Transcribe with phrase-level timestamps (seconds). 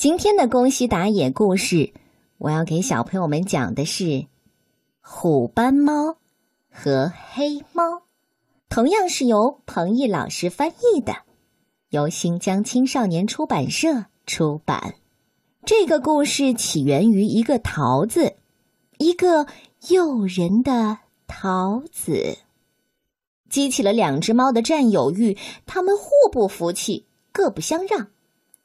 [0.00, 1.92] 今天的宫西达也故事，
[2.38, 4.24] 我要给小朋友们讲的是
[5.02, 6.16] 虎斑猫
[6.70, 8.00] 和黑猫，
[8.70, 11.14] 同样是由彭毅老师翻译的，
[11.90, 14.94] 由新疆青少年出版社出版。
[15.66, 18.36] 这个故事起源于一个桃子，
[18.96, 19.46] 一个
[19.90, 20.96] 诱人的
[21.26, 22.38] 桃子，
[23.50, 25.36] 激起了两只猫的占有欲，
[25.66, 28.08] 它们互不服气，各不相让。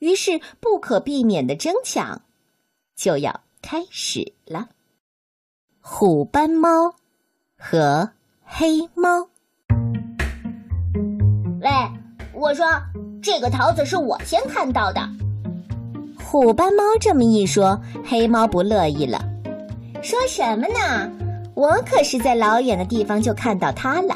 [0.06, 2.22] 于是，不可避免的争抢
[2.96, 4.68] 就要开始了。
[5.82, 6.94] 虎斑猫
[7.58, 8.08] 和
[8.44, 9.28] 黑猫。
[11.60, 11.72] 喂，
[12.36, 12.68] 我说，
[13.20, 15.02] 这个桃子是我先看到的。
[16.24, 19.20] 虎斑猫这么一说，黑猫不乐意了，
[20.04, 21.12] 说什么呢？
[21.56, 24.16] 我可是在老远的地方就看到它了。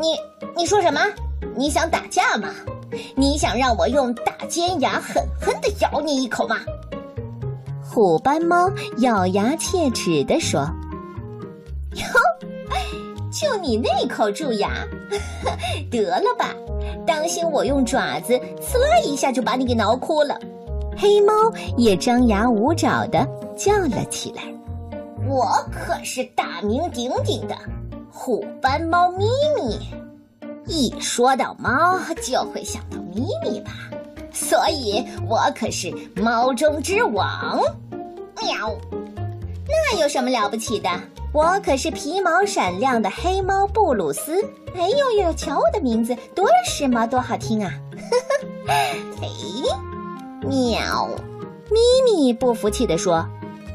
[0.00, 0.16] 你
[0.56, 1.00] 你说什么？
[1.54, 2.48] 你想打架吗？
[3.16, 6.56] 你想让我用大尖牙狠狠的咬你一口吗？
[7.94, 10.60] 虎斑猫咬牙切齿地说
[11.94, 12.04] ：“哟，
[13.30, 14.70] 就你那口蛀牙，
[15.90, 16.54] 得了吧！
[17.06, 20.38] 当心我用爪子呲啦一下就把你给挠哭了。”
[20.96, 21.32] 黑猫
[21.76, 24.42] 也张牙舞爪的叫了起来
[25.28, 27.54] ：“我可是大名鼎鼎的
[28.10, 29.78] 虎斑猫咪咪。”
[30.66, 33.72] 一说到猫，就会想到咪咪吧，
[34.32, 37.60] 所以我可是猫中之王。
[38.40, 38.76] 喵，
[39.66, 40.88] 那有什么了不起的？
[41.32, 44.44] 我可是皮毛闪亮的黑猫布鲁斯。
[44.74, 47.72] 哎呦呦，瞧我的名字，多时髦，多好听啊！
[48.66, 49.28] 嘿，
[50.42, 51.08] 喵，
[51.70, 53.26] 咪咪不服气地说：“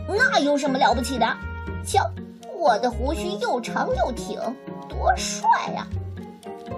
[0.07, 1.25] 那有什么了不起的？
[1.85, 2.03] 瞧，
[2.57, 4.39] 我的胡须又长又挺，
[4.87, 5.85] 多帅呀！”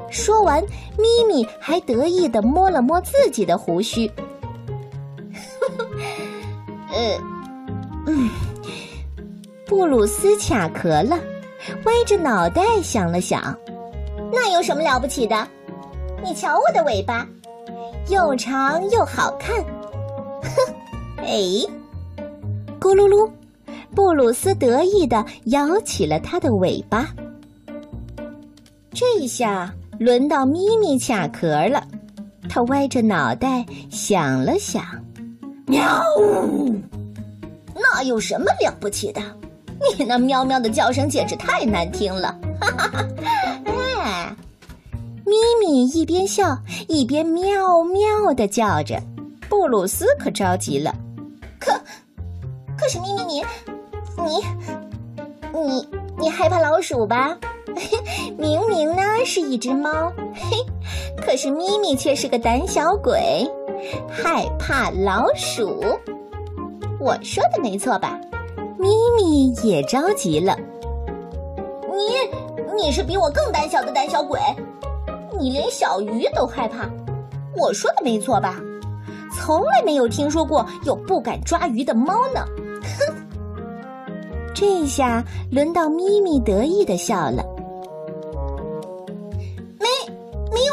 [0.10, 0.64] 说完，
[0.98, 4.10] 咪咪还得意的摸了摸自己的胡须。
[6.92, 7.18] 呃，
[8.08, 8.30] 嗯，
[9.66, 11.18] 布鲁斯卡壳了，
[11.86, 13.56] 歪着脑袋想了想，
[14.32, 15.48] 那有什么了不起的？
[16.24, 17.28] 你瞧我的尾巴，
[18.10, 19.64] 又长又好看。
[19.64, 20.74] 呵，
[21.22, 21.34] 哎，
[22.80, 23.30] 咕噜噜，
[23.96, 27.08] 布鲁斯得意的摇起了它的尾巴。
[28.92, 29.74] 这一下。
[30.00, 31.86] 轮到咪咪卡壳了，
[32.50, 34.82] 它歪着脑袋想了想，
[35.68, 36.02] 喵！
[37.76, 39.22] 那有什么了不起的？
[39.98, 42.34] 你那喵喵的叫声简直太难听了！
[42.62, 43.08] 哈哈哈！
[43.66, 44.36] 哎，
[45.26, 49.02] 咪咪一边笑一边喵喵的叫着，
[49.50, 50.96] 布鲁斯可着急了。
[51.60, 51.74] 可
[52.78, 53.44] 可是咪咪你
[54.24, 57.38] 你你你害怕老鼠吧？
[58.38, 60.58] 明明呢是一只猫，嘿，
[61.22, 63.48] 可是咪咪却是个胆小鬼，
[64.10, 65.84] 害怕老鼠。
[67.00, 68.20] 我说的没错吧？
[68.78, 70.58] 咪咪也着急了。
[71.92, 74.40] 你你是比我更胆小的胆小鬼，
[75.38, 76.90] 你连小鱼都害怕。
[77.56, 78.60] 我说的没错吧？
[79.32, 82.44] 从来没有听说过有不敢抓鱼的猫呢。
[82.82, 83.16] 哼，
[84.56, 87.44] 这下轮到咪咪得意的笑了。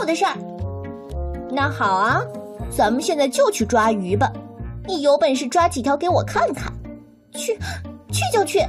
[0.06, 0.34] 的事儿，
[1.50, 2.22] 那好啊，
[2.71, 4.33] 咱们现在就去抓鱼吧。
[4.87, 6.72] 你有本事抓几条给我看看，
[7.33, 7.59] 去，
[8.12, 8.61] 去就去。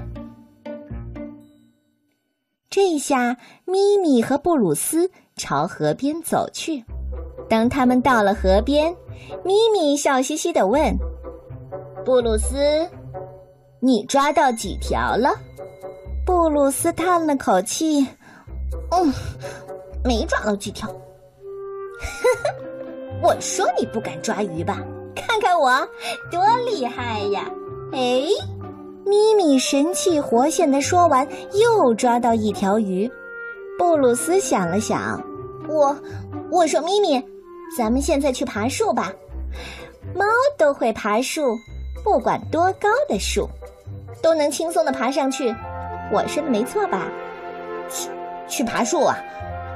[2.69, 6.83] 这下咪咪和布鲁斯朝河边走去。
[7.49, 8.93] 当他们到了河边，
[9.43, 10.95] 咪咪笑嘻嘻的问
[12.03, 12.87] ：“布鲁斯，
[13.79, 15.29] 你抓到几条了？”
[16.25, 18.05] 布鲁斯叹了口气
[18.91, 19.13] ：“嗯，
[20.03, 20.93] 没抓到几条。”
[21.99, 22.55] 呵呵，
[23.21, 24.83] 我说你不敢抓鱼吧？
[25.15, 25.71] 看看我
[26.31, 27.49] 多厉害呀！
[27.91, 28.21] 哎，
[29.05, 33.09] 咪咪神气活现的说完，又抓到一条鱼。
[33.77, 35.21] 布鲁斯想了想，
[35.67, 35.95] 我
[36.51, 37.23] 我说咪咪，
[37.77, 39.11] 咱们现在去爬树吧。
[40.15, 40.25] 猫
[40.57, 41.57] 都会爬树，
[42.03, 43.47] 不管多高的树，
[44.21, 45.53] 都能轻松的爬上去。
[46.11, 47.07] 我说的没错吧？
[47.89, 48.09] 去
[48.47, 49.17] 去爬树啊！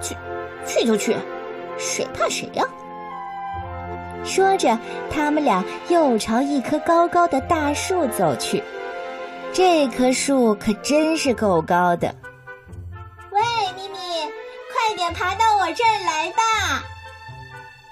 [0.01, 0.15] 去
[0.65, 1.15] 去就去。
[1.81, 2.63] 谁怕谁呀！
[4.23, 4.77] 说着，
[5.09, 8.63] 他们俩又朝一棵高高的大树走去。
[9.51, 12.13] 这棵树可真是够高的。
[13.31, 13.41] 喂，
[13.75, 13.97] 咪咪，
[14.71, 16.83] 快点爬到我这儿来吧！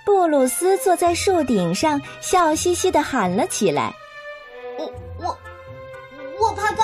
[0.06, 3.94] 布鲁斯坐在树顶上，笑嘻嘻的喊了起来
[4.78, 4.86] ：“我
[5.18, 5.38] 我
[6.40, 6.84] 我怕高，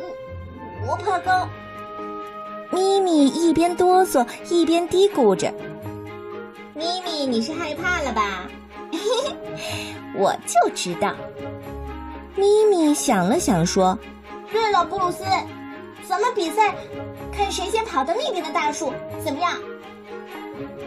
[0.00, 1.48] 我我怕高。”
[2.70, 5.52] 咪咪一边哆嗦一边嘀咕着。
[7.24, 8.48] 你是害怕了吧？
[10.16, 11.12] 我就知道。
[12.36, 13.98] 咪咪想了想说
[14.50, 15.24] ：“对了，布鲁斯，
[16.08, 16.74] 咱们比赛，
[17.32, 18.92] 看谁先跑到那边的大树，
[19.24, 19.52] 怎么样？”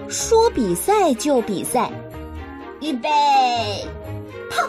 [0.10, 1.92] 说比赛就比赛，
[2.80, 3.10] 预备，
[4.50, 4.66] 跑！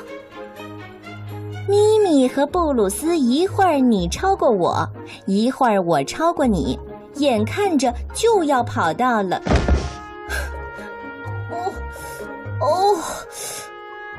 [1.69, 4.89] 咪咪和布鲁斯一会儿你超过我，
[5.27, 6.79] 一会儿我超过你，
[7.17, 9.41] 眼看着就要跑到了。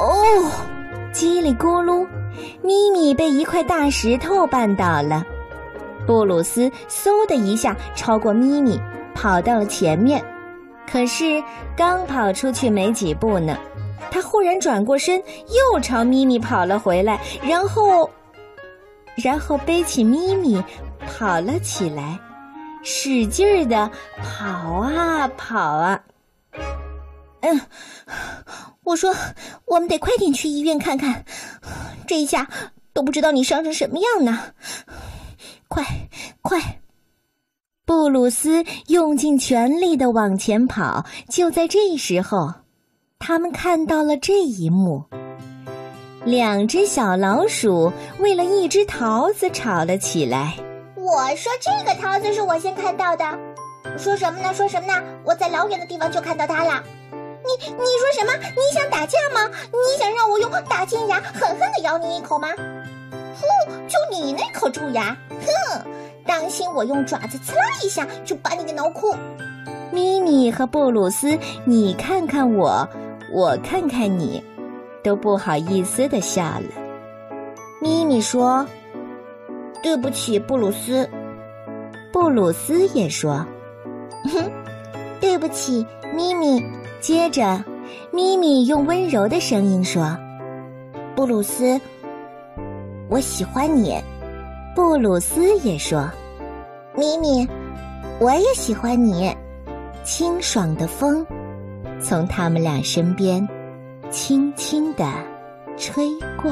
[0.09, 0.51] 哦！
[1.13, 2.07] 叽里咕噜，
[2.63, 5.23] 咪咪被一块大石头绊倒了。
[6.07, 8.79] 布鲁斯嗖的一下超过咪咪，
[9.13, 10.23] 跑到了前面。
[10.91, 11.43] 可是
[11.77, 13.55] 刚跑出去没几步呢。
[14.09, 15.21] 他忽然转过身，
[15.73, 18.09] 又朝咪咪跑了回来，然后，
[19.15, 20.63] 然后背起咪咪
[21.07, 22.17] 跑了起来，
[22.81, 23.91] 使劲儿的
[24.23, 24.43] 跑
[24.81, 26.01] 啊跑啊。
[27.41, 27.61] 嗯，
[28.89, 29.13] 我说
[29.65, 31.23] 我们得快点去医院看看，
[32.07, 32.49] 这一下
[32.91, 34.51] 都不知道你伤成什么样呢。
[35.67, 35.85] 快
[36.41, 36.79] 快！
[37.85, 42.51] 布鲁斯用尽全力的往前跑，就在这时候。
[43.19, 45.03] 他们看到了这一幕：
[46.25, 50.55] 两只小老鼠为了一只桃子吵了起来。
[50.95, 53.23] 我说：“这个桃子是我先看到的。”
[53.99, 54.51] 说什么呢？
[54.53, 55.03] 说什么呢？
[55.23, 56.83] 我在老远的地方就看到它了。
[57.49, 58.33] 你你说什么？
[58.55, 59.49] 你想打架吗？
[59.71, 62.47] 你想让我用大尖牙狠狠的咬你一口吗？
[63.39, 63.71] 呼！
[63.87, 65.81] 就你那口蛀牙，哼！
[66.25, 69.15] 当心我用爪子刺啦一下就把你给挠哭。
[69.91, 72.87] 咪咪和布鲁斯，你看看我。
[73.31, 74.43] 我看看你，
[75.03, 76.63] 都不好意思的笑了。
[77.81, 78.65] 咪咪说
[79.81, 81.07] ：“对不起，布鲁斯。”
[82.11, 83.45] 布鲁斯也说
[84.33, 84.51] ：“哼，
[85.21, 85.85] 对不起，
[86.15, 86.63] 咪咪。”
[86.99, 87.63] 接着，
[88.11, 90.17] 咪咪用温柔的声音说
[91.15, 91.79] ：“布鲁斯，
[93.09, 93.97] 我喜欢你。”
[94.75, 96.09] 布鲁斯也说
[96.95, 97.47] ：“咪咪，
[98.19, 99.33] 我也喜欢你。”
[100.03, 101.25] 清爽的风。
[102.01, 103.47] 从他们俩身边，
[104.09, 105.05] 轻轻地
[105.77, 106.09] 吹
[106.41, 106.51] 过。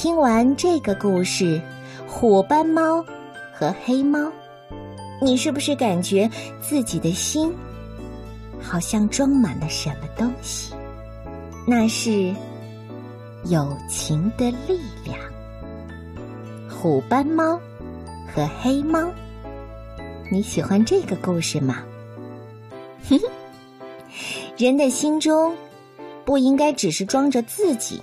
[0.00, 1.60] 听完这个故事，
[2.06, 3.04] 虎斑猫
[3.52, 4.30] 和黑猫，
[5.20, 6.30] 你是不是感觉
[6.60, 7.52] 自己的心
[8.62, 10.72] 好像装满了什么东西？
[11.66, 12.32] 那是。
[13.46, 15.18] 友情的力量。
[16.68, 17.58] 虎斑猫
[18.32, 19.10] 和黑猫，
[20.30, 21.82] 你喜欢这个故事吗？
[23.08, 23.18] 哼，
[24.56, 25.56] 人的心中
[26.24, 28.00] 不应该只是装着自己，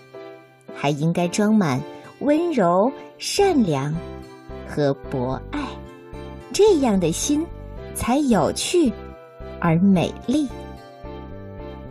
[0.86, 1.82] 还应该装满
[2.20, 3.92] 温柔、善良
[4.70, 5.60] 和博爱，
[6.54, 7.44] 这样的心
[7.96, 8.94] 才有趣
[9.60, 10.48] 而美丽。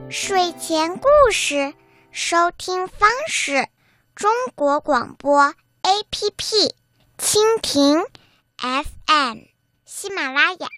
[0.08, 1.74] 睡前故事。
[2.12, 3.66] 收听方式：
[4.14, 5.52] 中国广播
[5.82, 6.70] APP、
[7.18, 8.00] 蜻蜓
[8.56, 9.38] FM、
[9.84, 10.68] 喜马拉雅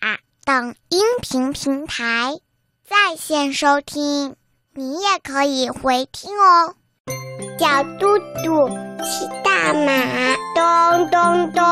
[0.42, 2.40] 等音频平台
[2.82, 4.36] 在线收听。
[4.72, 6.76] 你也可以回听哦。
[7.58, 8.68] 小嘟嘟
[9.02, 11.64] 骑大马，咚咚咚，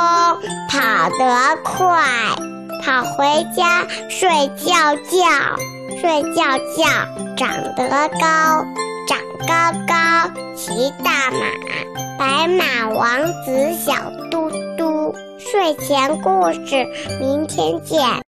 [0.70, 2.02] 跑得快，
[2.82, 5.28] 跑回家睡觉觉，
[6.00, 6.84] 睡觉觉
[7.36, 8.64] 长得高。
[9.06, 9.94] 长高高，
[10.56, 11.44] 骑大马，
[12.18, 13.94] 白马王子小
[14.30, 15.14] 嘟嘟。
[15.38, 16.86] 睡前故事，
[17.20, 18.23] 明天见。